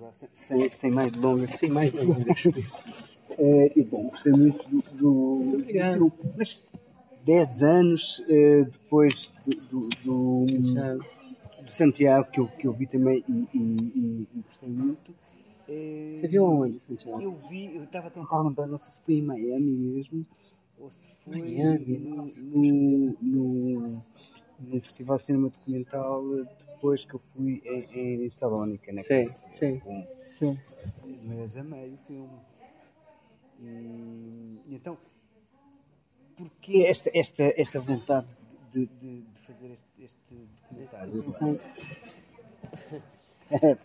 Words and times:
lá, 0.00 0.10
sem, 0.32 0.70
sem 0.70 0.90
mais 0.90 1.12
delongas, 1.12 1.50
sem 1.52 1.70
mais 1.70 1.92
delongas. 1.92 2.46
é, 3.38 3.72
e 3.78 3.84
bom, 3.84 4.08
gostei 4.08 4.32
muito 4.32 4.68
do, 4.68 4.82
do, 4.92 5.56
do 5.58 5.62
filme, 5.62 6.12
mas 6.36 6.64
10 7.24 7.62
anos 7.62 8.20
uh, 8.20 8.64
depois 8.64 9.34
do, 9.46 9.88
do, 10.04 10.46
do, 10.46 11.04
Santiago, 11.70 12.30
que 12.30 12.40
eu, 12.40 12.48
que 12.48 12.66
eu 12.66 12.72
vi 12.72 12.86
também 12.86 13.22
e, 13.28 13.46
e, 13.54 14.26
e 14.34 14.40
gostei 14.42 14.68
muito. 14.68 15.14
Você 15.66 16.26
viu 16.26 16.46
aonde, 16.46 16.78
Santiago? 16.78 17.20
Eu 17.20 17.36
vi, 17.36 17.76
eu 17.76 17.84
estava 17.84 18.06
a 18.06 18.10
tentar 18.10 18.40
lembrar, 18.40 18.66
não 18.66 18.78
sei 18.78 18.90
se 18.90 19.00
foi 19.04 19.14
em 19.16 19.22
Miami 19.22 19.70
mesmo, 19.70 20.26
ou 20.78 20.90
se 20.90 21.10
foi 21.22 21.42
Miami, 21.42 21.98
no, 21.98 22.26
no, 22.42 23.16
no, 23.20 24.04
no 24.58 24.80
Festival 24.80 25.18
de 25.18 25.24
Cinema 25.24 25.48
Documental 25.50 26.22
depois 26.58 27.04
que 27.04 27.14
eu 27.14 27.18
fui 27.18 27.62
em, 27.64 28.24
em 28.24 28.30
Salónica, 28.30 28.92
né? 28.92 29.02
Que- 29.02 29.28
sei. 29.28 29.80
com- 29.80 30.06
Sim. 30.30 30.58
mas 31.24 31.56
amei 31.56 31.92
o 31.94 31.96
filme. 31.98 32.38
E, 33.60 34.60
então, 34.68 34.96
porquê 36.36 36.84
esta, 36.86 37.10
esta, 37.12 37.42
esta 37.60 37.80
vontade 37.80 38.28
de, 38.72 38.86
de, 38.86 39.22
de 39.22 39.40
fazer 39.42 39.70
este, 39.72 39.86
este 40.04 40.48
documentário? 40.62 41.60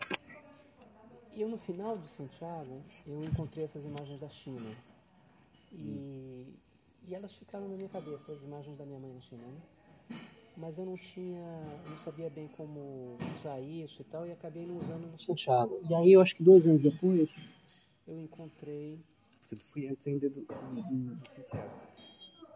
Eu 1.36 1.48
no 1.48 1.58
final 1.58 1.98
de 1.98 2.06
Santiago, 2.08 2.80
eu 3.04 3.20
encontrei 3.24 3.64
essas 3.64 3.84
imagens 3.84 4.20
da 4.20 4.28
China. 4.28 4.70
E, 5.72 6.46
e 7.08 7.12
elas 7.14 7.32
ficaram 7.34 7.68
na 7.68 7.74
minha 7.76 7.88
cabeça, 7.88 8.30
as 8.30 8.40
imagens 8.42 8.76
da 8.78 8.84
minha 8.86 9.00
mãe 9.00 9.12
na 9.12 9.20
China. 9.20 9.42
Né? 9.42 9.60
Mas 10.56 10.78
eu 10.78 10.86
não 10.86 10.94
tinha, 10.94 11.78
não 11.90 11.98
sabia 11.98 12.30
bem 12.30 12.48
como 12.48 13.16
usar 13.36 13.60
isso 13.60 14.02
e 14.02 14.04
tal, 14.04 14.26
e 14.26 14.32
acabei 14.32 14.64
não 14.64 14.78
usando 14.78 15.10
no 15.10 15.18
Santiago. 15.18 15.80
E 15.88 15.94
aí 15.94 16.12
eu 16.12 16.20
acho 16.20 16.34
que 16.36 16.42
dois 16.42 16.66
anos 16.66 16.82
depois, 16.82 17.28
eu 18.06 18.20
encontrei 18.20 18.98
Portanto, 19.40 19.64
fui 19.64 19.88
antes 19.88 20.06
ainda 20.06 20.30
do, 20.30 20.40
do, 20.42 21.14
do 21.16 21.28
Santiago. 21.34 21.70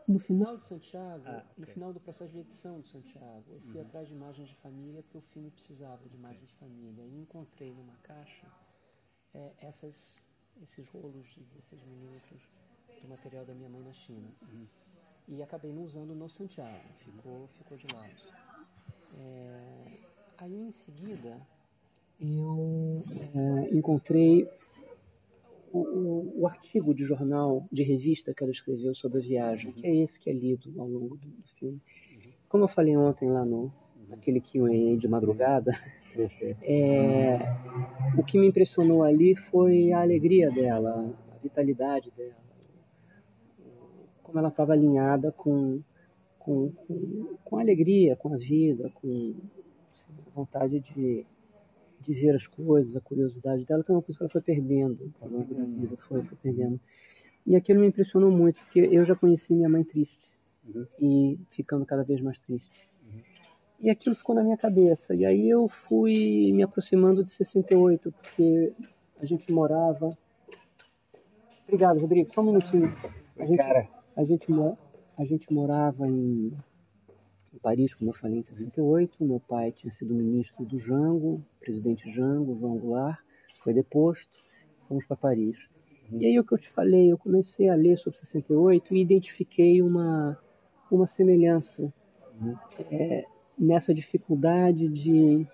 No 0.07 0.19
final 0.19 0.57
de 0.57 0.63
Santiago, 0.65 1.23
Ah, 1.27 1.45
no 1.57 1.63
ok. 1.65 1.75
final 1.75 1.93
do 1.93 2.01
processo 2.01 2.33
de 2.33 2.39
edição 2.39 2.81
de 2.81 2.89
Santiago, 2.89 3.45
eu 3.53 3.61
fui 3.61 3.81
atrás 3.81 4.09
de 4.09 4.15
imagens 4.15 4.49
de 4.49 4.55
família 4.57 5.03
porque 5.03 5.19
o 5.19 5.21
filme 5.33 5.51
precisava 5.51 6.01
de 6.09 6.17
imagens 6.17 6.47
de 6.49 6.55
família 6.55 7.03
e 7.03 7.21
encontrei 7.21 7.73
numa 7.75 7.95
caixa 8.03 8.47
eh, 9.35 9.53
essas, 9.61 10.17
esses 10.63 10.89
rolos 10.89 11.27
de 11.35 11.41
16 11.43 11.83
milímetros 11.85 12.41
do 13.03 13.09
material 13.09 13.45
da 13.45 13.55
minha 13.55 13.69
mãe 13.69 13.83
na 13.83 13.93
China 13.93 14.31
e 15.29 15.43
acabei 15.43 15.73
não 15.73 15.83
usando 15.83 16.15
no 16.15 16.29
Santiago, 16.29 16.81
ficou, 16.99 17.49
ficou 17.49 17.77
de 17.77 17.87
lado. 17.95 18.11
Eh, 19.15 19.99
aí 20.39 20.55
em 20.55 20.71
seguida 20.71 21.41
eu 22.21 23.03
eh, 23.35 23.75
encontrei 23.75 24.49
o, 25.73 25.79
o, 25.79 26.41
o 26.41 26.47
artigo 26.47 26.95
de 26.95 27.05
jornal, 27.05 27.67
de 27.71 27.83
revista 27.83 28.33
que 28.35 28.43
ela 28.43 28.53
escreveu 28.53 28.95
sobre 28.95 29.19
a 29.19 29.23
viagem, 29.23 29.73
que 29.73 29.87
é 29.87 29.95
esse 29.95 30.19
que 30.19 30.31
é 30.31 30.33
lido 30.33 30.81
ao 30.81 30.89
longo 30.89 31.17
do, 31.17 31.29
do 31.29 31.49
filme. 31.49 31.81
Como 32.49 32.65
eu 32.65 32.69
falei 32.69 32.97
ontem 32.97 33.29
lá 33.31 33.45
no 33.45 33.73
naquele 34.09 34.41
Q&A 34.41 34.97
de 34.97 35.07
madrugada, 35.07 35.71
é, 36.63 37.39
o 38.17 38.25
que 38.25 38.39
me 38.39 38.47
impressionou 38.47 39.03
ali 39.03 39.37
foi 39.37 39.93
a 39.93 40.01
alegria 40.01 40.51
dela, 40.51 41.15
a 41.31 41.39
vitalidade 41.43 42.11
dela, 42.17 42.48
como 44.29 44.39
ela 44.39 44.49
estava 44.49 44.75
alinhada 44.75 45.33
com, 45.33 45.81
com, 46.39 46.71
com, 46.71 47.37
com 47.43 47.57
a 47.57 47.63
alegria, 47.63 48.15
com 48.15 48.35
a 48.35 48.37
vida, 48.37 48.91
com 48.91 49.35
assim, 49.91 50.13
a 50.27 50.31
vontade 50.35 50.81
de, 50.81 51.25
de 52.03 52.13
ver 52.13 52.35
as 52.35 52.47
coisas, 52.47 52.95
a 52.95 53.01
curiosidade 53.01 53.65
dela, 53.65 53.83
que 53.83 53.91
é 53.91 53.95
uma 53.95 54.03
coisa 54.03 54.19
que 54.19 54.23
ela 54.23 54.31
foi 54.31 54.43
perdendo 54.43 55.11
ao 55.19 55.31
longo 55.31 55.55
da 55.55 55.65
vida, 55.65 55.97
foi, 55.97 56.23
foi 56.23 56.37
perdendo. 56.43 56.79
E 57.47 57.57
aquilo 57.57 57.81
me 57.81 57.87
impressionou 57.87 58.31
muito, 58.31 58.63
porque 58.65 58.81
eu 58.81 59.03
já 59.03 59.17
conheci 59.17 59.55
minha 59.55 59.69
mãe 59.69 59.83
triste 59.83 60.29
e 61.01 61.39
ficando 61.49 61.87
cada 61.87 62.05
vez 62.05 62.21
mais 62.21 62.39
triste. 62.39 62.87
E 63.81 63.89
aquilo 63.89 64.15
ficou 64.15 64.35
na 64.35 64.43
minha 64.43 64.59
cabeça. 64.59 65.15
E 65.15 65.25
aí 65.25 65.49
eu 65.49 65.67
fui 65.69 66.53
me 66.53 66.63
aproximando 66.63 67.25
de 67.25 67.31
68, 67.31 68.13
porque 68.13 68.75
a 69.19 69.25
gente 69.25 69.51
morava. 69.51 70.11
Obrigado, 71.67 71.99
Rodrigo. 71.99 72.29
Só 72.29 72.43
um 72.43 72.47
minutinho. 72.47 72.93
A 73.39 73.47
gente, 73.47 73.57
Cara. 73.57 73.98
A 74.19 74.25
gente, 74.25 74.47
a 75.17 75.25
gente 75.25 75.53
morava 75.53 76.09
em, 76.09 76.53
em 77.55 77.59
Paris, 77.63 77.95
como 77.95 78.11
eu 78.11 78.15
falei, 78.15 78.41
em 78.41 78.43
68. 78.43 79.23
Meu 79.23 79.39
pai 79.39 79.71
tinha 79.71 79.93
sido 79.93 80.13
ministro 80.13 80.67
do 80.67 80.77
Jango, 80.77 81.41
presidente 81.61 82.11
Jango, 82.11 82.59
João 82.59 82.77
Goulart, 82.77 83.21
foi 83.63 83.73
deposto. 83.73 84.41
Fomos 84.89 85.07
para 85.07 85.17
Paris. 85.17 85.57
E 86.11 86.27
aí 86.27 86.41
o 86.41 86.45
que 86.45 86.53
eu 86.53 86.59
te 86.59 86.69
falei, 86.69 87.13
eu 87.13 87.19
comecei 87.19 87.69
a 87.69 87.77
ler 87.77 87.97
sobre 87.97 88.19
68 88.19 88.93
e 88.95 89.01
identifiquei 89.01 89.81
uma, 89.83 90.37
uma 90.91 91.07
semelhança 91.07 91.93
é, 92.91 93.25
nessa 93.57 93.95
dificuldade 93.95 94.89
de 94.89 95.47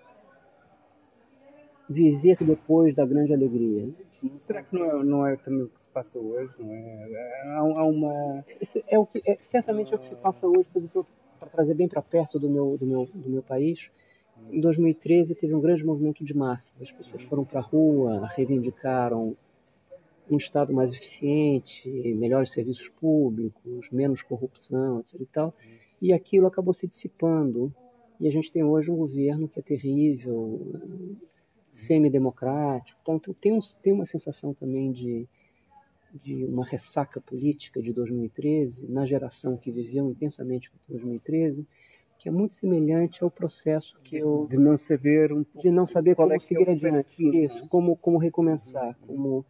viver 1.89 2.37
depois 2.41 2.95
da 2.95 3.05
grande 3.05 3.33
alegria. 3.33 3.89
Será 4.33 4.63
que 4.63 4.75
não 4.75 4.85
é, 4.85 5.03
não 5.03 5.27
é 5.27 5.35
também 5.35 5.63
o 5.63 5.69
que 5.69 5.79
se 5.79 5.87
passa 5.87 6.17
hoje? 6.17 6.53
Não 6.59 6.71
é? 6.71 7.41
Há, 7.47 7.59
há 7.59 7.85
uma. 7.85 8.43
Esse 8.59 8.83
é 8.87 8.97
o 8.97 9.05
que, 9.05 9.21
é, 9.25 9.37
certamente 9.39 9.93
é 9.93 9.95
o 9.95 9.99
que 9.99 10.07
se 10.07 10.15
passa 10.15 10.47
hoje, 10.47 10.67
por 10.71 10.79
exemplo, 10.79 11.07
para 11.39 11.49
trazer 11.49 11.73
bem 11.75 11.87
para 11.87 12.01
perto 12.01 12.39
do 12.39 12.49
meu, 12.49 12.77
do, 12.77 12.85
meu, 12.85 13.05
do 13.13 13.29
meu 13.29 13.43
país. 13.43 13.91
Em 14.51 14.59
2013 14.59 15.35
teve 15.35 15.53
um 15.53 15.61
grande 15.61 15.85
movimento 15.85 16.23
de 16.23 16.35
massas. 16.35 16.81
As 16.81 16.91
pessoas 16.91 17.23
foram 17.23 17.45
para 17.45 17.59
a 17.59 17.63
rua, 17.63 18.27
reivindicaram 18.27 19.35
um 20.29 20.37
Estado 20.37 20.73
mais 20.73 20.91
eficiente, 20.91 21.89
melhores 22.15 22.51
serviços 22.51 22.89
públicos, 22.89 23.89
menos 23.91 24.23
corrupção, 24.23 24.99
etc. 24.99 25.21
E, 25.21 25.25
tal. 25.25 25.53
e 26.01 26.13
aquilo 26.13 26.47
acabou 26.47 26.73
se 26.73 26.87
dissipando. 26.87 27.73
E 28.19 28.27
a 28.27 28.31
gente 28.31 28.51
tem 28.51 28.63
hoje 28.63 28.91
um 28.91 28.95
governo 28.95 29.47
que 29.47 29.59
é 29.59 29.63
terrível, 29.63 30.71
semidemocrático. 31.75 32.97
Então, 33.01 33.19
tem, 33.39 33.51
um, 33.51 33.59
tem 33.81 33.93
uma 33.93 34.05
sensação 34.05 34.53
também 34.53 34.91
de, 34.91 35.27
de 36.23 36.45
uma 36.45 36.65
ressaca 36.65 37.19
política 37.21 37.81
de 37.81 37.91
2013, 37.93 38.87
na 38.89 39.05
geração 39.05 39.57
que 39.57 39.71
viveu 39.71 40.09
intensamente 40.09 40.71
2013, 40.87 41.67
que 42.17 42.29
é 42.29 42.31
muito 42.31 42.53
semelhante 42.53 43.23
ao 43.23 43.29
processo 43.29 43.97
que 44.01 44.17
eu 44.17 44.47
De 44.49 44.57
não 44.57 44.77
saber 44.77 45.33
um 45.33 45.43
pouco. 45.43 45.61
de 45.61 45.69
não 45.71 45.85
saber 45.85 46.15
como 46.15 46.31
é 46.31 46.37
é 46.37 46.39
seguir 46.39 46.69
adiante, 46.69 46.81
perfil, 47.17 47.33
isso, 47.33 47.57
não 47.59 47.65
é? 47.65 47.69
como 47.69 47.95
como 47.97 48.17
recomeçar, 48.17 48.97
como 49.05 49.45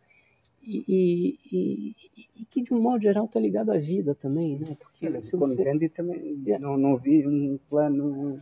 e, 0.63 0.83
e, 0.87 1.39
e- 1.55 1.95
e 2.41 2.45
que 2.45 2.63
de 2.63 2.73
um 2.73 2.81
modo 2.81 3.03
geral 3.03 3.25
está 3.25 3.39
ligado 3.39 3.71
à 3.71 3.77
vida 3.77 4.15
também, 4.15 4.57
né? 4.57 4.75
Porque 4.79 5.21
se 5.21 5.37
você, 5.37 5.89
também 5.89 6.41
É. 6.47 6.57
não, 6.57 6.75
não 6.75 6.97
vi 6.97 7.27
um 7.27 7.59
plano. 7.69 8.41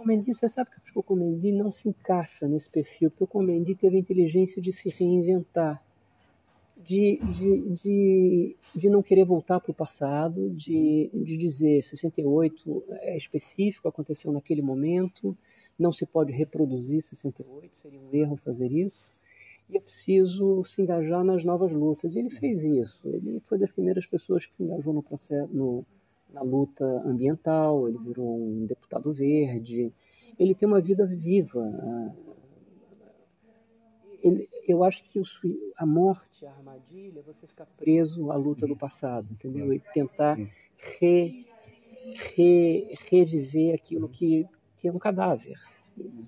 Comendi, 0.00 0.32
você 0.32 0.48
sabe 0.48 0.70
que 0.70 0.98
o 0.98 1.02
Comendi 1.02 1.52
não 1.52 1.70
se 1.70 1.90
encaixa 1.90 2.48
nesse 2.48 2.70
perfil, 2.70 3.10
porque 3.10 3.24
o 3.24 3.26
Comendi 3.26 3.74
teve 3.74 3.96
a 3.96 4.00
inteligência 4.00 4.62
de 4.62 4.72
se 4.72 4.88
reinventar, 4.88 5.84
de, 6.74 7.20
de, 7.22 7.68
de, 7.74 8.56
de 8.74 8.88
não 8.88 9.02
querer 9.02 9.26
voltar 9.26 9.60
para 9.60 9.70
o 9.70 9.74
passado, 9.74 10.48
de, 10.48 11.10
de 11.12 11.36
dizer 11.36 11.82
68 11.82 12.82
é 13.02 13.14
específico, 13.14 13.88
aconteceu 13.88 14.32
naquele 14.32 14.62
momento, 14.62 15.36
não 15.78 15.92
se 15.92 16.06
pode 16.06 16.32
reproduzir 16.32 17.02
68, 17.02 17.76
seria 17.76 18.00
um 18.00 18.08
erro 18.14 18.36
fazer 18.38 18.72
isso, 18.72 19.20
e 19.68 19.76
é 19.76 19.80
preciso 19.80 20.64
se 20.64 20.80
engajar 20.80 21.22
nas 21.22 21.44
novas 21.44 21.72
lutas. 21.72 22.14
E 22.14 22.20
ele 22.20 22.30
fez 22.30 22.64
isso, 22.64 23.06
ele 23.06 23.38
foi 23.40 23.58
das 23.58 23.70
primeiras 23.70 24.06
pessoas 24.06 24.46
que 24.46 24.54
se 24.54 24.62
engajou 24.62 24.94
no 24.94 25.02
processo, 25.02 25.52
no, 25.52 25.84
na 26.32 26.42
luta 26.42 26.84
ambiental, 27.04 27.88
ele 27.88 27.98
virou 27.98 28.38
um 28.40 28.66
deputado 28.66 29.12
verde, 29.12 29.92
ele 30.38 30.54
tem 30.54 30.66
uma 30.68 30.80
vida 30.80 31.06
viva. 31.06 31.60
ah, 31.82 32.12
ele- 34.22 34.48
eu 34.68 34.84
acho 34.84 35.02
que 35.04 35.18
o 35.18 35.22
a 35.76 35.86
morte, 35.86 36.44
a 36.46 36.52
armadilha, 36.52 37.20
é 37.20 37.22
você 37.22 37.46
ficar 37.46 37.66
preso 37.66 38.30
à 38.30 38.36
luta 38.36 38.66
do 38.66 38.76
passado, 38.76 39.26
entendeu? 39.32 39.72
E 39.72 39.80
tentar 39.80 40.38
re- 41.00 41.46
re- 42.34 42.94
reviver 43.10 43.74
aquilo 43.74 44.08
que, 44.08 44.46
que 44.76 44.88
é 44.88 44.92
um 44.92 44.98
cadáver, 44.98 45.58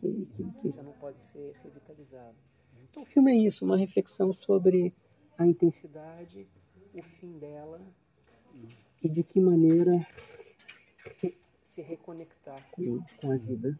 que- 0.01 0.27
que 0.63 0.71
já 0.75 0.83
não 0.83 0.93
pode 0.93 1.21
ser 1.21 1.55
revitalizado. 1.63 2.37
Então 2.91 3.03
o 3.03 3.07
filme 3.07 3.33
é 3.33 3.37
isso, 3.37 3.65
uma 3.65 3.77
reflexão 3.77 4.33
sobre 4.33 4.93
a 5.37 5.47
intensidade, 5.47 6.47
o 6.95 7.03
fim 7.03 7.39
dela 7.39 7.81
e 9.03 9.09
de 9.09 9.23
que 9.23 9.41
maneira 9.41 10.07
se 11.67 11.83
reconectar 11.83 12.63
com, 12.73 13.01
com 13.17 13.33
a 13.33 13.37
vida. 13.37 13.79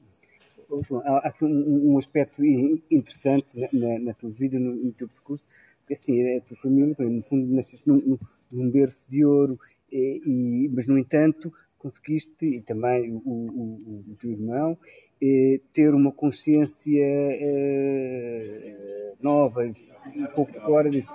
Há 1.05 1.29
aqui 1.29 1.45
um, 1.45 1.93
um 1.93 1.99
aspecto 1.99 2.43
interessante 2.91 3.47
na, 3.73 3.99
na, 3.99 4.15
tua 4.15 4.31
vida, 4.31 4.59
no, 4.59 4.75
no 4.75 4.93
teu 4.93 5.07
percurso, 5.09 5.47
porque 5.81 5.95
assim, 5.95 6.19
é 6.21 6.39
a 6.39 6.41
tua 6.41 6.57
família, 6.57 6.95
no 6.99 7.23
fundo, 7.23 7.55
nasceste 7.55 7.87
num, 7.87 8.19
num- 8.51 8.71
berço 8.71 9.09
de 9.11 9.25
ouro, 9.25 9.59
e, 9.91 10.23
e- 10.25 10.69
mas 10.71 10.87
no 10.87 10.97
entanto 10.99 11.53
conseguiste, 11.79 12.47
e 12.47 12.61
também 12.63 13.11
o, 13.13 13.17
o, 13.19 13.33
o- 13.33 14.05
o 14.13 14.17
teu 14.19 14.31
irmão, 14.31 14.79
eh, 15.21 15.61
ter 15.73 15.93
uma 15.95 16.13
consciência 16.13 17.03
eh, 17.05 19.15
nova, 19.21 19.63
um 19.65 20.27
pouco 20.35 20.53
fora 20.61 20.89
disso. 20.91 21.11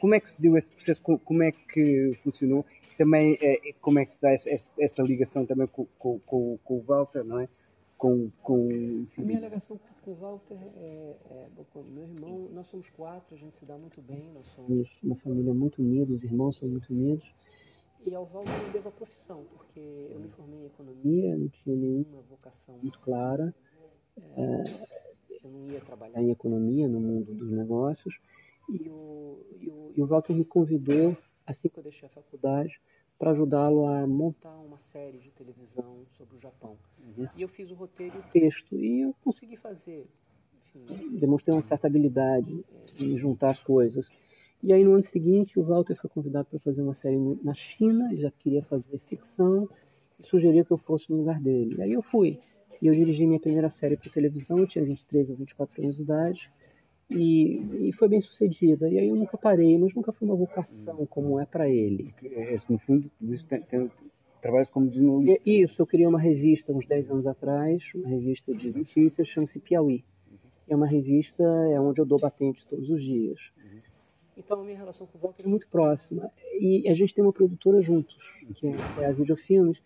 Como 0.00 0.14
é 0.14 0.20
que 0.20 0.30
se 0.30 0.40
deu 0.40 0.56
esse 0.56 0.70
processo? 0.70 1.02
Como 1.02 1.42
é 1.42 1.52
que 1.52 2.14
funcionou? 2.22 2.64
Também 2.96 3.38
é, 3.40 3.72
como 3.80 3.98
é 3.98 4.04
que 4.04 4.12
se 4.12 4.20
dá 4.20 4.30
esta, 4.32 5.02
ligação 5.02 5.44
também 5.46 5.66
com, 5.66 5.86
com, 5.98 6.18
com, 6.20 6.58
com, 6.62 6.74
o 6.76 6.80
Walter, 6.80 7.24
não 7.24 7.40
é? 7.40 7.48
Com, 7.98 8.30
com... 8.42 8.68
A 9.18 9.22
minha 9.22 9.40
ligação 9.40 9.78
com 10.04 10.10
o 10.10 10.14
Walter 10.14 10.58
é, 10.76 11.16
é, 11.30 11.48
meu 11.74 12.04
irmão, 12.04 12.48
nós 12.52 12.66
somos 12.66 12.88
quatro, 12.90 13.34
a 13.34 13.38
gente 13.38 13.56
se 13.56 13.64
dá 13.64 13.76
muito 13.76 14.00
bem, 14.02 14.30
nós 14.32 14.46
somos 14.54 14.98
uma 15.02 15.16
família 15.16 15.52
muito 15.52 15.80
unida, 15.82 16.12
os 16.12 16.22
irmãos 16.22 16.58
são 16.58 16.68
muito 16.68 16.92
unidos. 16.92 17.34
E 18.06 18.14
ao 18.14 18.24
Walter 18.24 18.52
eu 18.52 18.72
devo 18.72 18.88
a 18.88 18.92
profissão, 18.92 19.44
porque 19.52 19.80
eu 19.80 20.20
me 20.20 20.28
formei 20.28 20.60
em 20.60 20.66
economia, 20.66 21.36
não 21.36 21.48
tinha 21.48 21.74
nenhuma 21.74 22.22
vocação 22.22 22.78
muito 22.78 23.00
clara. 23.00 23.52
É, 24.36 24.64
eu 25.42 25.50
não 25.50 25.66
ia 25.66 25.80
trabalhar 25.80 26.22
em 26.22 26.30
economia 26.30 26.86
no 26.86 27.00
mundo 27.00 27.34
dos 27.34 27.50
negócios. 27.50 28.20
E 28.68 28.88
o, 28.88 29.38
e 29.60 29.68
o, 29.68 29.92
e 29.96 30.02
o 30.02 30.06
Walter 30.06 30.34
me 30.34 30.44
convidou, 30.44 31.16
assim 31.46 31.68
que 31.68 31.78
eu 31.78 31.82
deixei 31.82 32.06
a 32.08 32.10
faculdade, 32.10 32.80
para 33.18 33.30
ajudá-lo 33.30 33.86
a 33.86 34.06
montar 34.06 34.56
uma 34.58 34.78
série 34.78 35.18
de 35.18 35.30
televisão 35.30 36.04
sobre 36.16 36.36
o 36.36 36.40
Japão. 36.40 36.76
Uhum. 36.98 37.28
E 37.36 37.42
eu 37.42 37.48
fiz 37.48 37.70
o 37.70 37.74
roteiro 37.74 38.16
e 38.16 38.18
o 38.18 38.22
texto, 38.30 38.76
e 38.76 39.00
eu 39.02 39.14
consegui 39.22 39.56
fazer. 39.56 40.06
Enfim, 40.54 41.16
demonstrei 41.18 41.54
uma 41.54 41.62
certa 41.62 41.86
habilidade 41.86 42.64
em 42.98 43.16
juntar 43.16 43.50
as 43.50 43.62
coisas. 43.62 44.10
E 44.62 44.72
aí 44.72 44.84
no 44.84 44.92
ano 44.92 45.02
seguinte 45.02 45.58
o 45.58 45.62
Walter 45.62 45.94
foi 45.94 46.10
convidado 46.10 46.48
para 46.48 46.58
fazer 46.58 46.82
uma 46.82 46.94
série 46.94 47.16
na 47.42 47.54
China, 47.54 48.14
já 48.16 48.30
queria 48.30 48.62
fazer 48.62 48.98
ficção 49.06 49.68
e 50.18 50.22
sugeriu 50.22 50.64
que 50.64 50.72
eu 50.72 50.78
fosse 50.78 51.10
no 51.10 51.18
lugar 51.18 51.40
dele. 51.40 51.76
E 51.78 51.82
aí 51.82 51.92
eu 51.92 52.02
fui. 52.02 52.38
E 52.80 52.86
eu 52.86 52.92
dirigi 52.92 53.26
minha 53.26 53.40
primeira 53.40 53.68
série 53.70 53.96
para 53.96 54.10
televisão, 54.10 54.58
eu 54.58 54.66
tinha 54.66 54.84
23 54.84 55.30
ou 55.30 55.36
24 55.36 55.82
anos 55.82 55.96
de 55.96 56.02
idade. 56.02 56.50
E, 57.08 57.88
e, 57.88 57.92
foi 57.92 58.08
bem 58.08 58.20
sucedida. 58.20 58.88
E 58.88 58.98
aí 58.98 59.08
eu 59.08 59.16
nunca 59.16 59.38
parei, 59.38 59.78
mas 59.78 59.94
nunca 59.94 60.12
foi 60.12 60.26
uma 60.26 60.36
vocação 60.36 61.06
como 61.06 61.38
é 61.38 61.46
para 61.46 61.68
ele. 61.68 62.12
É, 62.24 62.56
no 62.68 62.78
fundo, 62.78 63.10
tem, 63.48 63.62
tem, 63.62 63.90
trabalhas 64.40 64.70
como 64.70 64.88
jornalista. 64.88 65.42
Isso, 65.48 65.80
eu 65.80 65.86
criei 65.86 66.06
uma 66.06 66.18
revista 66.18 66.72
uns 66.72 66.86
10 66.86 67.10
anos 67.10 67.26
atrás, 67.26 67.84
uma 67.94 68.08
revista 68.08 68.54
de 68.54 68.76
notícias, 68.76 69.28
chama-se 69.28 69.60
Piauí. 69.60 70.04
É 70.68 70.74
uma 70.74 70.86
revista 70.86 71.44
é 71.44 71.80
onde 71.80 72.00
eu 72.00 72.04
dou 72.04 72.18
batente 72.18 72.66
todos 72.66 72.90
os 72.90 73.00
dias. 73.00 73.52
Então 74.36 74.60
a 74.60 74.64
minha 74.64 74.76
relação 74.76 75.06
com 75.06 75.16
o 75.16 75.20
Walter 75.20 75.44
é 75.44 75.48
muito 75.48 75.68
próxima. 75.68 76.30
E 76.60 76.88
a 76.88 76.94
gente 76.94 77.14
tem 77.14 77.24
uma 77.24 77.32
produtora 77.32 77.80
juntos, 77.80 78.44
que 78.54 78.66
é 78.98 79.06
a 79.06 79.12
Videofilmes. 79.12 79.80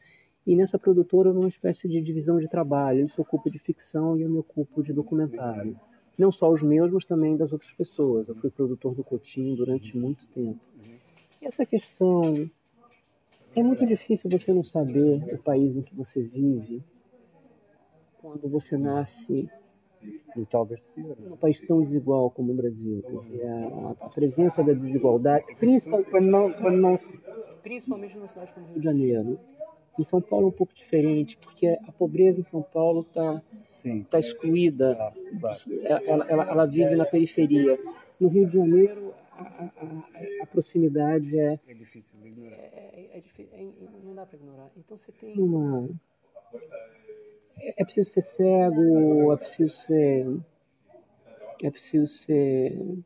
E 0.46 0.56
nessa 0.56 0.78
produtora, 0.78 1.30
uma 1.30 1.48
espécie 1.48 1.86
de 1.86 2.00
divisão 2.00 2.38
de 2.38 2.48
trabalho. 2.48 3.00
Ele 3.00 3.08
se 3.08 3.20
ocupa 3.20 3.50
de 3.50 3.58
ficção 3.58 4.16
e 4.16 4.22
eu 4.22 4.30
me 4.30 4.38
ocupo 4.38 4.82
de 4.82 4.92
documentário. 4.92 5.78
Não 6.20 6.30
só 6.30 6.50
os 6.50 6.60
meus, 6.60 6.92
mas 6.92 7.06
também 7.06 7.34
das 7.34 7.50
outras 7.50 7.72
pessoas. 7.72 8.28
Eu 8.28 8.34
fui 8.34 8.50
produtor 8.50 8.94
do 8.94 9.02
Cotim 9.02 9.54
durante 9.54 9.96
muito 9.96 10.26
tempo. 10.26 10.60
E 11.40 11.46
essa 11.46 11.64
questão. 11.64 12.50
É 13.56 13.62
muito 13.62 13.86
difícil 13.86 14.28
você 14.30 14.52
não 14.52 14.62
saber 14.62 15.34
o 15.34 15.38
país 15.38 15.76
em 15.76 15.82
que 15.82 15.94
você 15.94 16.22
vive 16.22 16.84
quando 18.20 18.46
você 18.50 18.76
nasce 18.76 19.48
num 20.36 21.36
país 21.38 21.66
tão 21.66 21.80
desigual 21.80 22.30
como 22.30 22.52
o 22.52 22.54
Brasil. 22.54 23.02
Quer 23.02 23.16
dizer, 23.16 23.46
a, 23.46 23.90
a 24.04 24.08
presença 24.10 24.62
da 24.62 24.74
desigualdade, 24.74 25.46
principalmente, 25.58 26.10
quando 26.10 26.26
não, 26.26 26.52
quando 26.52 26.76
não, 26.76 26.96
principalmente 27.62 28.14
numa 28.14 28.28
cidade 28.28 28.52
como 28.52 28.66
Rio 28.66 28.78
de 28.78 28.84
Janeiro, 28.84 29.40
em 30.00 30.04
São 30.04 30.20
Paulo 30.20 30.46
é 30.46 30.48
um 30.48 30.52
pouco 30.52 30.74
diferente, 30.74 31.36
porque 31.36 31.66
a 31.66 31.92
pobreza 31.92 32.40
em 32.40 32.44
São 32.44 32.62
Paulo 32.62 33.02
está 33.02 33.42
tá 34.08 34.18
excluída, 34.18 35.12
ela, 35.84 36.26
ela, 36.28 36.50
ela, 36.50 36.66
vive 36.66 36.96
na 36.96 37.04
periferia. 37.04 37.78
No 38.18 38.28
Rio 38.28 38.46
de 38.46 38.54
Janeiro, 38.54 39.14
a, 39.32 39.42
a, 39.42 40.42
a 40.42 40.46
proximidade 40.46 41.38
é. 41.38 41.58
É 41.66 41.74
difícil 41.74 42.18
de 42.20 42.28
ignorar. 42.28 42.56
É, 42.56 43.10
é, 43.14 43.22
é, 43.52 43.68
não 44.04 44.14
dá 44.14 44.26
para 44.26 44.36
ignorar. 44.36 44.70
Então 44.76 44.98
você 44.98 45.10
tem 45.12 45.38
uma. 45.38 45.88
É, 47.58 47.82
é 47.82 47.84
preciso 47.84 48.10
ser 48.10 48.20
cego, 48.20 49.32
é 49.32 49.36
preciso 49.36 49.76
ser. 49.76 50.40
É 51.62 51.70
preciso 51.70 52.06
ser 52.06 53.02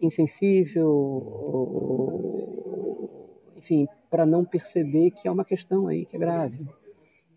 insensível, 0.00 0.90
ou, 0.90 2.24
enfim, 3.56 3.86
para 4.14 4.24
não 4.24 4.44
perceber 4.44 5.10
que 5.10 5.26
há 5.26 5.32
uma 5.32 5.44
questão 5.44 5.88
aí 5.88 6.06
que 6.06 6.14
é 6.14 6.18
grave. 6.20 6.64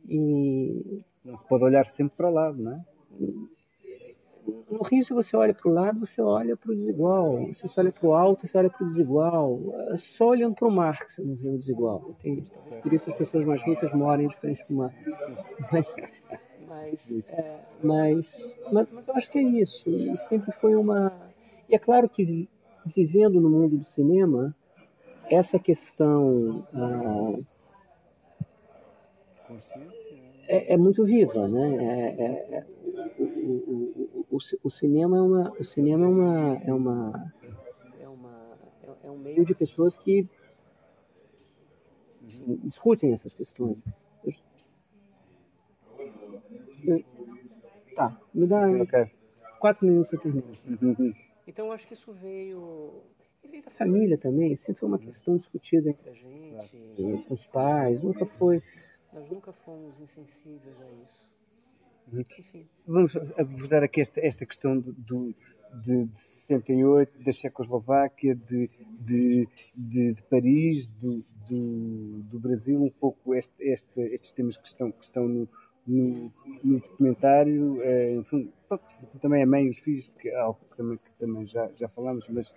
E 0.07 1.01
não 1.25 1.35
se 1.35 1.43
pode 1.43 1.63
olhar 1.63 1.83
sempre 1.85 2.15
para 2.15 2.29
o 2.29 2.31
lado, 2.31 2.61
não 2.61 2.73
é? 2.73 2.85
No 4.69 4.83
Rio, 4.83 5.03
se 5.03 5.11
você 5.11 5.35
olha 5.35 5.55
para 5.55 5.71
o 5.71 5.73
lado, 5.73 5.99
você 6.01 6.21
olha 6.21 6.55
para 6.55 6.71
o 6.71 6.75
desigual. 6.75 7.51
Se 7.51 7.67
você 7.67 7.79
olha 7.79 7.91
para 7.91 8.07
o 8.07 8.13
alto, 8.13 8.45
você 8.45 8.55
olha 8.55 8.69
para 8.69 8.85
o 8.85 8.87
desigual. 8.87 9.59
Só 9.95 10.27
olhando 10.27 10.53
para 10.53 10.67
o 10.67 10.71
mar 10.71 11.03
que 11.03 11.13
você 11.13 11.23
não 11.23 11.33
vê 11.33 11.49
o 11.49 11.57
desigual. 11.57 12.11
Entende? 12.11 12.51
Por 12.83 12.93
isso 12.93 13.09
as 13.09 13.17
pessoas 13.17 13.43
mais 13.43 13.63
ricas 13.63 13.91
moram 13.91 14.27
de 14.27 14.37
frente 14.37 14.63
para 14.63 14.73
o 14.73 14.77
mar. 14.77 14.93
Mas, 15.71 15.95
mas, 16.67 17.29
é, 17.31 17.59
mas, 17.81 18.59
mas, 18.71 18.87
mas 18.91 19.07
eu 19.07 19.15
acho 19.15 19.31
que 19.31 19.39
é 19.39 19.41
isso. 19.41 19.89
E 19.89 20.15
sempre 20.15 20.51
foi 20.51 20.75
uma. 20.75 21.11
E 21.67 21.73
é 21.73 21.79
claro 21.79 22.07
que 22.07 22.47
vivendo 22.85 23.41
no 23.41 23.49
mundo 23.49 23.77
do 23.77 23.83
cinema, 23.83 24.55
essa 25.29 25.59
questão 25.59 26.67
ah, 26.73 27.39
é, 30.47 30.73
é, 30.73 30.77
muito 30.77 31.03
viva, 31.03 31.47
né? 31.47 31.75
É, 31.75 32.23
é, 32.23 32.57
é 32.57 32.65
o, 33.19 33.23
o, 33.23 34.25
o, 34.31 34.37
o, 34.63 34.69
cinema 34.69 35.17
é 35.17 35.21
uma, 35.21 35.51
o 35.59 35.63
cinema 35.63 36.05
é 36.05 36.09
uma, 36.09 36.57
é 36.65 36.73
uma, 36.73 37.33
é 38.01 38.07
uma, 38.07 38.57
é 39.03 39.11
um 39.11 39.17
meio 39.17 39.45
de 39.45 39.53
pessoas 39.53 39.97
que 39.97 40.27
discutem 42.63 43.13
essas 43.13 43.33
questões. 43.33 43.77
Eu, 46.83 47.03
tá, 47.95 48.17
me 48.33 48.47
dá 48.47 48.67
okay. 48.69 49.11
quatro 49.59 49.85
minutos 49.85 50.13
eu 50.13 50.19
termino. 50.19 50.57
Uhum. 50.81 51.13
Então 51.45 51.67
eu 51.67 51.71
acho 51.73 51.87
que 51.87 51.93
isso 51.93 52.13
veio 52.13 53.01
e 53.47 53.51
veio 53.51 53.63
da 53.63 53.71
família 53.71 54.17
também, 54.17 54.55
sempre 54.55 54.79
foi 54.79 54.89
uma 54.89 54.99
questão 54.99 55.37
discutida 55.37 55.89
entre 55.89 56.09
a 56.09 56.13
gente, 56.13 57.23
com 57.27 57.33
os 57.33 57.45
pais, 57.47 58.03
nunca 58.03 58.25
foi, 58.25 58.61
nós 59.13 59.29
nunca 59.29 59.51
fomos 59.51 59.99
insensíveis 59.99 60.79
a 60.81 61.03
isso. 61.03 61.27
Uhum. 62.11 62.23
Enfim. 62.39 62.67
Vamos 62.85 63.15
abordar 63.37 63.83
aqui 63.83 63.99
esta, 63.99 64.25
esta 64.25 64.45
questão 64.45 64.79
do, 64.79 64.93
de, 65.83 66.05
de 66.05 66.17
68, 66.17 67.23
da 67.23 67.31
Checoslováquia, 67.31 68.35
de, 68.35 68.69
de, 68.99 69.47
de, 69.75 70.13
de 70.13 70.23
Paris, 70.23 70.87
do, 70.89 71.23
do, 71.49 72.21
do, 72.23 72.39
Brasil, 72.39 72.81
um 72.81 72.89
pouco 72.89 73.35
este, 73.35 73.53
este, 73.59 74.01
estes 74.13 74.31
temas 74.31 74.57
que 74.57 74.67
estão, 74.67 74.91
que 74.91 75.03
estão 75.03 75.27
no, 75.27 75.49
no, 75.85 76.31
no 76.63 76.79
documentário. 76.79 77.81
É, 77.81 78.15
enfim, 78.15 78.53
pronto, 78.67 78.83
também 79.19 79.43
a 79.43 79.47
mãe 79.47 79.65
e 79.65 79.69
os 79.69 79.79
filhos, 79.79 80.07
que 80.19 80.29
é 80.29 80.35
algo 80.35 80.59
que 80.69 80.77
também, 80.77 80.97
que 80.97 81.15
também 81.15 81.45
já, 81.45 81.69
já 81.75 81.89
falamos, 81.89 82.27
mas 82.29 82.53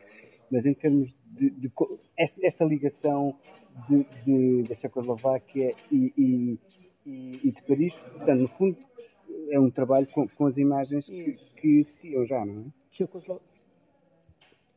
mas 0.51 0.67
em 0.67 0.75
termos 0.75 1.15
de, 1.27 1.51
de 1.51 1.73
esta, 2.19 2.47
esta, 2.47 2.65
ligação 2.65 3.35
de, 3.89 4.05
de, 4.25 4.63
da 4.69 4.75
Checoslováquia 4.75 5.75
e, 5.91 6.13
e, 6.17 6.59
e, 7.45 7.51
de 7.51 7.63
Paris, 7.63 7.97
portanto, 7.99 8.41
no 8.41 8.49
fundo, 8.49 8.77
é 9.49 9.59
um 9.59 9.71
trabalho 9.71 10.07
com, 10.09 10.29
com 10.29 10.47
as 10.47 10.59
imagens 10.59 11.07
que, 11.07 11.37
que, 11.57 11.79
existiam 11.79 12.25
já, 12.27 12.45
não 12.45 12.63
é? 12.63 12.65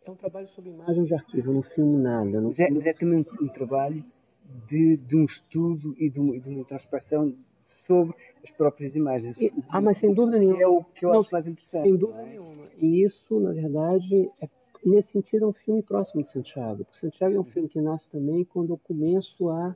É 0.05 0.11
um 0.11 0.15
trabalho 0.15 0.47
sobre 0.49 0.71
imagens 0.71 1.07
de 1.07 1.13
arquivo, 1.13 1.53
não 1.53 1.61
filmo 1.61 1.97
nada. 1.97 2.41
Não 2.41 2.49
mas, 2.49 2.59
é, 2.59 2.69
mas 2.69 2.85
é 2.85 2.93
também 2.93 3.19
um, 3.19 3.45
um 3.45 3.47
trabalho 3.47 4.03
de, 4.67 4.97
de, 4.97 5.15
um 5.15 5.25
estudo 5.25 5.95
e 5.97 6.09
de, 6.09 6.19
uma, 6.19 6.37
de 6.37 6.49
uma 6.49 6.59
introspeção 6.59 7.33
sobre 7.63 8.15
as 8.43 8.51
próprias 8.51 8.95
imagens. 8.95 9.39
E, 9.39 9.51
ah, 9.69 9.81
mas 9.81 9.97
sem 9.97 10.13
dúvida 10.13 10.37
nenhuma. 10.37 10.61
é 10.61 10.67
o 10.67 10.83
que 10.83 11.05
eu 11.05 11.11
não, 11.11 11.19
acho 11.19 11.31
mais 11.31 11.47
interessante. 11.47 11.83
Sem 11.83 11.95
dúvida 11.95 12.21
é? 12.21 12.25
nenhuma. 12.25 12.67
E 12.77 13.03
isso, 13.03 13.39
na 13.39 13.53
verdade, 13.53 14.29
é 14.41 14.49
nesse 14.89 15.11
sentido, 15.11 15.45
é 15.45 15.47
um 15.47 15.53
filme 15.53 15.81
próximo 15.81 16.21
de 16.21 16.29
Santiago. 16.29 16.83
Porque 16.85 16.97
Santiago 16.97 17.35
é 17.35 17.39
um 17.39 17.45
filme 17.45 17.67
que 17.67 17.81
nasce 17.81 18.09
também 18.09 18.43
quando 18.43 18.73
eu 18.73 18.77
começo 18.77 19.49
a 19.49 19.75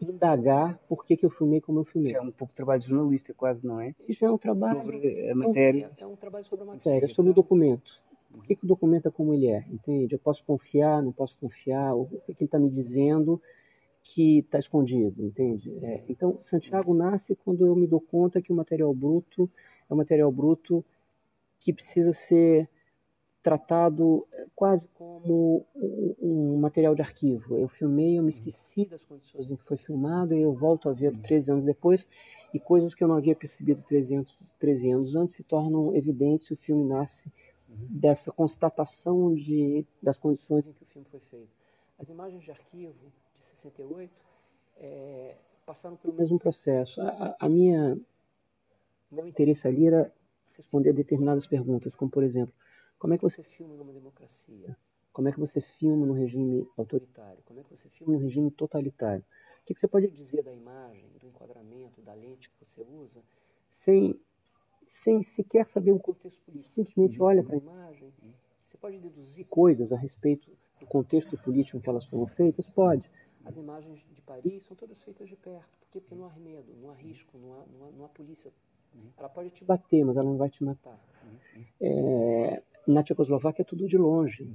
indagar 0.00 0.78
por 0.88 1.04
que, 1.04 1.16
que 1.16 1.24
eu 1.24 1.30
filmei 1.30 1.60
como 1.60 1.80
eu 1.80 1.84
filmei. 1.84 2.10
Já 2.10 2.18
é 2.18 2.22
um 2.22 2.30
pouco 2.30 2.52
trabalho 2.52 2.82
jornalista, 2.82 3.32
quase, 3.32 3.66
não 3.66 3.80
é? 3.80 3.94
Isso 4.08 4.24
é 4.24 4.30
um 4.30 4.38
trabalho... 4.38 4.80
Sobre 4.80 5.30
a 5.30 5.34
matéria. 5.34 5.90
É, 5.96 6.02
é 6.02 6.06
um 6.06 6.16
trabalho 6.16 6.44
sobre 6.44 6.64
a 6.64 6.66
matéria, 6.66 7.08
sobre 7.08 7.32
o 7.32 7.34
documento. 7.34 8.02
Por 8.30 8.44
que, 8.44 8.56
que 8.56 8.64
o 8.64 8.68
documento 8.68 9.06
é 9.06 9.10
como 9.10 9.32
ele 9.32 9.46
é, 9.46 9.64
entende? 9.70 10.14
Eu 10.14 10.18
posso 10.18 10.44
confiar, 10.44 11.00
não 11.00 11.12
posso 11.12 11.38
confiar, 11.38 11.94
o 11.94 12.06
que, 12.06 12.34
que 12.34 12.42
ele 12.42 12.48
está 12.48 12.58
me 12.58 12.68
dizendo 12.68 13.40
que 14.02 14.40
está 14.40 14.58
escondido, 14.58 15.24
entende? 15.24 15.72
É, 15.82 16.04
então, 16.08 16.38
Santiago 16.44 16.92
nasce 16.92 17.34
quando 17.36 17.64
eu 17.64 17.74
me 17.74 17.86
dou 17.86 18.00
conta 18.00 18.42
que 18.42 18.52
o 18.52 18.54
material 18.54 18.92
bruto 18.92 19.48
é 19.88 19.94
um 19.94 19.96
material 19.96 20.30
bruto 20.30 20.84
que 21.60 21.72
precisa 21.72 22.12
ser 22.12 22.68
tratado 23.44 24.26
quase 24.56 24.88
como 24.94 25.66
um, 26.20 26.56
material 26.56 26.94
de 26.94 27.02
arquivo. 27.02 27.58
Eu 27.58 27.68
filmei, 27.68 28.18
eu 28.18 28.22
me 28.22 28.30
esqueci 28.30 28.86
das 28.86 29.04
condições 29.04 29.50
em 29.50 29.56
que 29.56 29.62
foi 29.64 29.76
filmado, 29.76 30.32
e 30.32 30.40
eu 30.40 30.54
volto 30.54 30.88
a 30.88 30.94
ver 30.94 31.14
13 31.18 31.52
anos 31.52 31.64
depois, 31.66 32.08
e 32.54 32.58
coisas 32.58 32.94
que 32.94 33.04
eu 33.04 33.08
não 33.08 33.16
havia 33.16 33.36
percebido 33.36 33.82
13 33.82 34.14
anos, 34.14 34.38
13 34.58 34.90
anos 34.90 35.14
antes 35.14 35.34
se 35.34 35.42
tornam 35.42 35.94
evidentes 35.94 36.50
o 36.50 36.56
filme 36.56 36.84
nasce 36.84 37.30
dessa 37.68 38.32
constatação 38.32 39.34
de, 39.34 39.84
das 40.02 40.16
condições 40.16 40.66
em 40.66 40.72
que 40.72 40.82
o 40.82 40.86
filme 40.86 41.06
foi 41.10 41.20
feito. 41.20 41.50
As 41.98 42.08
imagens 42.08 42.42
de 42.42 42.50
arquivo 42.50 42.94
de 43.34 43.42
68 43.42 44.10
é, 44.78 45.36
passaram 45.66 45.96
pelo 45.96 46.14
mesmo 46.14 46.38
processo. 46.38 47.02
A, 47.02 47.36
a 47.38 47.48
minha 47.48 47.98
meu 49.10 49.28
interesse 49.28 49.68
ali 49.68 49.86
era 49.86 50.10
responder 50.56 50.90
a 50.90 50.94
determinadas 50.94 51.46
perguntas, 51.46 51.94
como 51.94 52.10
por 52.10 52.22
exemplo, 52.22 52.54
como 53.04 53.12
é 53.12 53.18
que 53.18 53.22
você 53.22 53.42
filma 53.42 53.76
numa 53.76 53.92
democracia? 53.92 54.74
Como 55.12 55.28
é 55.28 55.32
que 55.32 55.38
você 55.38 55.60
filma 55.60 56.06
no 56.06 56.14
regime 56.14 56.66
autoritário? 56.74 57.42
Como 57.44 57.60
é 57.60 57.62
que 57.62 57.68
você 57.68 57.86
filma 57.90 58.14
no 58.14 58.18
regime 58.18 58.50
totalitário? 58.50 59.22
O 59.60 59.64
que 59.66 59.74
você 59.74 59.86
pode 59.86 60.08
dizer 60.08 60.42
da 60.42 60.50
imagem, 60.50 61.10
do 61.20 61.26
enquadramento, 61.26 62.00
da 62.00 62.14
lente 62.14 62.48
que 62.48 62.64
você 62.64 62.80
usa, 62.80 63.22
sem, 63.68 64.18
sem 64.86 65.22
sequer 65.22 65.66
saber 65.66 65.92
o 65.92 65.98
contexto 65.98 66.40
político? 66.44 66.70
Simplesmente 66.70 67.20
olha 67.20 67.44
para 67.44 67.56
a 67.56 67.58
imagem, 67.58 68.10
você 68.64 68.78
pode 68.78 68.98
deduzir 68.98 69.44
coisas 69.48 69.92
a 69.92 69.98
respeito 69.98 70.50
do 70.80 70.86
contexto 70.86 71.36
político 71.36 71.76
em 71.76 71.82
que 71.82 71.90
elas 71.90 72.06
foram 72.06 72.26
feitas? 72.26 72.66
Pode. 72.68 73.10
As 73.44 73.54
imagens 73.54 74.02
de 74.14 74.22
Paris 74.22 74.62
são 74.62 74.74
todas 74.74 74.98
feitas 75.02 75.28
de 75.28 75.36
perto. 75.36 75.68
Por 75.78 75.88
quê? 75.90 76.00
Porque 76.00 76.14
não 76.14 76.24
há 76.24 76.32
medo, 76.36 76.74
não 76.80 76.90
há 76.90 76.94
risco, 76.94 77.36
não 77.36 77.52
há, 77.52 77.66
não 77.66 77.86
há, 77.86 77.90
não 77.90 78.04
há 78.06 78.08
polícia. 78.08 78.50
Ela 79.18 79.28
pode 79.28 79.50
te 79.50 79.62
bater, 79.62 80.02
mas 80.06 80.16
ela 80.16 80.26
não 80.26 80.38
vai 80.38 80.48
te 80.48 80.64
matar. 80.64 80.98
É, 81.80 82.62
na 82.86 83.02
Tchecoslováquia 83.02 83.62
é 83.62 83.64
tudo 83.64 83.86
de 83.86 83.96
longe, 83.96 84.48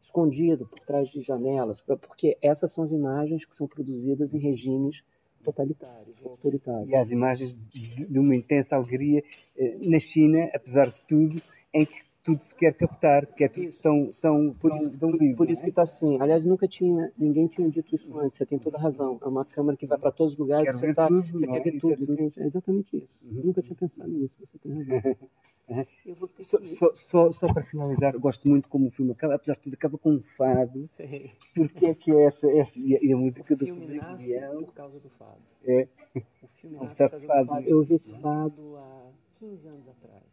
escondido 0.00 0.66
por 0.66 0.80
trás 0.80 1.08
de 1.08 1.20
janelas, 1.20 1.80
porque 1.80 2.36
essas 2.42 2.72
são 2.72 2.84
as 2.84 2.90
imagens 2.90 3.44
que 3.44 3.54
são 3.54 3.66
produzidas 3.66 4.34
em 4.34 4.38
regimes 4.38 5.02
totalitários 5.42 6.16
ou 6.22 6.32
autoritários. 6.32 6.88
E 6.88 6.94
as 6.94 7.10
imagens 7.10 7.56
de 7.72 8.18
uma 8.18 8.34
intensa 8.34 8.76
alegria 8.76 9.22
eh, 9.56 9.78
na 9.82 9.98
China, 9.98 10.50
apesar 10.52 10.90
de 10.90 11.02
tudo, 11.04 11.40
em 11.72 11.86
que 11.86 12.02
tudo 12.22 12.44
se 12.44 12.54
quer 12.54 12.74
captar, 12.74 13.26
que 13.26 13.44
é 13.44 13.48
tudo 13.48 13.64
isso. 13.64 13.80
tão, 13.80 14.06
tão, 14.20 14.54
por 14.54 14.76
isso, 14.76 14.98
tão 14.98 15.12
vivo. 15.12 15.36
Por 15.36 15.50
isso 15.50 15.60
é? 15.60 15.64
que 15.64 15.70
está 15.70 15.82
assim. 15.82 16.20
Aliás, 16.20 16.44
nunca 16.44 16.68
tinha, 16.68 17.10
ninguém 17.18 17.46
tinha 17.46 17.68
dito 17.68 17.94
isso 17.94 18.18
antes. 18.18 18.36
Você 18.36 18.46
tem 18.46 18.58
toda 18.58 18.76
a 18.76 18.80
razão. 18.80 19.18
É 19.22 19.26
uma 19.26 19.44
câmera 19.44 19.76
que 19.76 19.86
vai 19.86 19.98
para 19.98 20.12
todos 20.12 20.34
os 20.34 20.38
lugares. 20.38 20.64
Quero 20.64 20.78
você, 20.78 20.94
tá, 20.94 21.08
tudo, 21.08 21.26
você 21.26 21.46
quer 21.46 21.62
ver 21.62 21.78
tudo. 21.78 21.92
É, 21.92 21.96
tudo. 21.96 22.32
é 22.36 22.44
exatamente 22.44 22.96
isso. 22.96 23.08
Uhum. 23.22 23.42
Nunca 23.44 23.62
tinha 23.62 23.74
pensado 23.74 24.10
nisso. 24.10 24.34
Você 24.38 24.58
tem 24.58 24.72
razão. 24.72 25.16
Só, 26.42 26.58
só, 26.64 26.94
só, 26.94 27.30
só, 27.30 27.52
para 27.52 27.62
finalizar, 27.62 28.18
gosto 28.18 28.48
muito 28.48 28.68
como 28.68 28.86
o 28.86 28.90
filme 28.90 29.12
acaba, 29.12 29.34
apesar 29.36 29.54
de 29.54 29.60
tudo, 29.60 29.74
acaba 29.74 29.96
com 29.98 30.10
um 30.10 30.20
fado. 30.20 30.84
Sim. 30.96 31.30
Porque 31.54 31.86
é 31.86 31.94
que 31.94 32.10
é 32.10 32.24
essa, 32.24 32.50
essa 32.50 32.78
e, 32.78 33.12
a, 33.12 33.16
música 33.16 33.54
o 33.54 33.56
do 33.56 33.64
filme 33.64 33.80
Rodrigo 33.80 34.04
nasce 34.04 34.28
Leão. 34.28 34.64
por 34.64 34.74
causa 34.74 34.98
do 34.98 35.08
fado. 35.10 35.42
É. 35.64 35.88
O 36.42 36.48
filme 36.48 36.76
é 36.76 36.80
um 36.80 36.82
nasce 36.84 37.04
por 37.04 37.10
causa 37.10 37.26
fado. 37.26 37.42
do 37.42 37.48
fado. 37.48 37.68
Eu 37.68 37.78
ouvi 37.78 37.94
esse 37.94 38.12
fado 38.20 38.76
há 38.76 39.12
15 39.38 39.68
anos 39.68 39.88
atrás. 39.88 40.24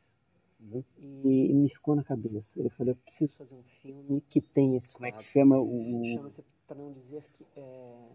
Uhum. 0.60 0.84
E, 0.98 1.52
e, 1.52 1.54
me 1.54 1.70
ficou 1.70 1.96
na 1.96 2.04
cabeça. 2.04 2.50
Eu 2.56 2.70
falei, 2.72 2.94
eu 2.94 2.98
preciso 2.98 3.34
fazer 3.38 3.54
um 3.54 3.64
filme 3.64 4.22
que 4.22 4.42
tenha 4.42 4.78
esse 4.78 4.92
Como 4.92 5.06
fado. 5.06 5.16
é 5.16 5.18
que 5.18 5.24
se 5.24 5.34
chama 5.34 5.60
o... 5.60 6.04
Chama-se, 6.16 6.44
para 6.68 6.78
não 6.78 6.92
dizer 6.92 7.24
que 7.34 7.46
é... 7.56 8.10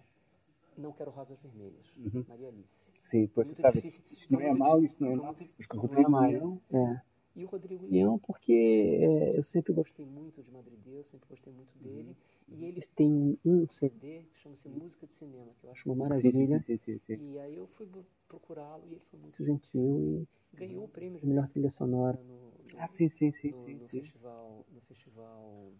Não 0.77 0.91
Quero 0.93 1.11
Rosas 1.11 1.39
Vermelhas, 1.43 1.95
uhum. 1.99 2.25
Maria 2.27 2.49
Alice. 2.49 2.87
Sim, 2.97 3.27
pois 3.35 3.47
está 3.51 3.71
Isto 4.11 4.33
não 4.33 4.41
é 4.41 4.55
mal, 4.55 4.83
isto 4.83 5.05
não 5.05 5.13
é 5.13 5.17
mal. 5.17 5.35
Isto 5.35 5.69
que 5.69 5.77
o 5.77 5.81
Rodrigo 5.81 6.19
Leão... 6.19 6.61
É. 6.71 7.12
E 7.35 7.45
o 7.45 7.49
Rodrigo 7.49 7.87
Leão, 7.87 8.19
porque 8.19 8.53
é, 8.53 9.39
eu 9.39 9.43
sempre 9.43 9.73
gostei 9.73 10.05
muito 10.05 10.43
de 10.43 10.51
Madrideus, 10.51 11.07
sempre 11.07 11.27
gostei 11.29 11.53
muito 11.53 11.73
dele. 11.79 12.15
Uhum. 12.47 12.59
E 12.59 12.65
eles 12.67 12.87
têm 12.89 13.39
um 13.45 13.67
CD 13.69 14.25
que 14.35 14.39
chama-se 14.41 14.69
Música 14.69 15.07
de 15.07 15.15
Cinema, 15.15 15.51
que 15.59 15.67
eu 15.67 15.71
acho 15.71 15.89
uma 15.89 15.95
maravilha. 15.95 16.61
Sim, 16.61 16.77
sim, 16.77 16.99
sim, 16.99 17.33
e 17.33 17.39
aí 17.39 17.57
eu 17.57 17.67
fui 17.69 17.89
procurá-lo 18.29 18.85
e 18.87 18.93
ele 18.93 19.03
foi 19.11 19.19
muito 19.19 19.43
gentil 19.43 20.27
e 20.53 20.57
ganhou 20.57 20.85
o 20.85 20.89
prêmio 20.89 21.19
de 21.21 21.27
melhor 21.27 21.49
trilha 21.49 21.71
sonora 21.71 22.21
no, 22.23 22.35
no 22.35 22.79
ah, 22.79 22.87
sim, 22.87 23.09
sim, 23.09 23.31
sim, 23.31 23.51
no, 23.51 23.57
sim, 23.57 23.75
no 23.75 23.89
sim. 23.89 24.01
festival, 24.01 24.67
no 24.71 24.81
festival 24.83 25.73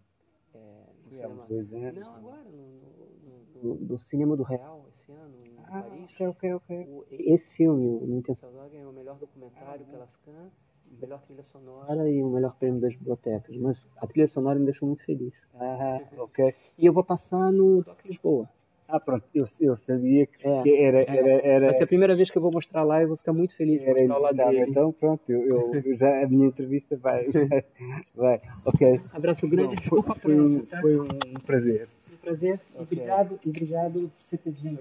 é, 0.55 0.83
no 1.05 1.09
cinema. 1.09 1.45
Dois 1.47 1.73
anos. 1.73 1.99
Não, 1.99 2.15
agora 2.15 2.43
no, 2.43 3.75
no, 3.75 3.97
cinema 3.99 4.35
do 4.35 4.43
Real 4.43 4.87
esse 4.89 5.11
ano 5.11 5.35
em 5.45 5.55
ah, 5.59 5.83
Paris. 5.83 6.11
Ok, 6.11 6.27
ok, 6.27 6.53
ok. 6.53 6.87
O, 6.87 7.05
esse 7.11 7.47
filme, 7.49 7.85
o 7.85 8.17
Intenção 8.17 8.51
ganhou 8.69 8.91
o 8.91 8.93
melhor 8.93 9.19
documentário 9.19 9.85
ah, 9.87 9.91
pelas 9.91 10.15
Cannes 10.17 10.72
melhor 11.01 11.21
trilha 11.21 11.43
sonora 11.43 12.09
e 12.09 12.23
o 12.23 12.29
melhor 12.29 12.55
prêmio 12.57 12.79
das 12.79 12.95
bibliotecas. 12.95 13.55
Mas 13.57 13.89
a 13.97 14.07
trilha 14.07 14.27
sonora 14.27 14.59
me 14.59 14.65
deixou 14.65 14.87
muito 14.87 15.03
feliz. 15.03 15.33
Ah, 15.55 15.99
ok. 16.17 16.53
E 16.77 16.85
eu 16.85 16.93
vou 16.93 17.03
passar 17.03 17.51
no 17.51 17.83
Doc 17.83 17.99
Lisboa. 18.05 18.49
Ah, 18.87 18.99
pronto, 18.99 19.25
eu, 19.33 19.45
eu 19.59 19.75
sabia 19.75 20.27
que, 20.27 20.47
é, 20.47 20.61
que 20.61 20.75
era, 20.75 20.99
é. 20.99 21.05
era, 21.07 21.47
era. 21.47 21.65
Vai 21.65 21.73
ser 21.73 21.83
a 21.83 21.87
primeira 21.87 22.15
vez 22.15 22.29
que 22.29 22.37
eu 22.37 22.41
vou 22.41 22.51
mostrar 22.51 22.83
lá 22.83 23.01
e 23.01 23.05
vou 23.05 23.17
ficar 23.17 23.33
muito 23.33 23.55
feliz 23.55 23.79
de 23.79 23.89
era 23.89 23.99
mostrar 24.01 24.17
lá 24.19 24.31
dele. 24.31 24.69
Então, 24.69 24.91
pronto, 24.91 25.31
eu, 25.31 25.71
eu, 25.73 25.95
já, 25.95 26.23
a 26.23 26.27
minha 26.27 26.47
entrevista 26.47 26.95
vai. 26.97 27.25
vai, 28.13 28.41
ok. 28.65 29.01
Abraço 29.11 29.47
grande, 29.47 29.77
desculpa 29.77 30.13
foi, 30.15 30.35
por 30.35 30.43
um, 30.43 30.65
foi 30.65 30.99
um 30.99 31.07
prazer. 31.45 31.87
Um 32.13 32.17
prazer, 32.17 32.53
okay. 32.53 32.81
obrigado, 32.81 33.39
obrigado 33.45 33.93
por 33.93 34.11
você 34.19 34.37
ter 34.37 34.51
vindo. 34.51 34.71